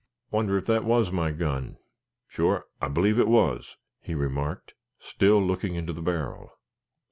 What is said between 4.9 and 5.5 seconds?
still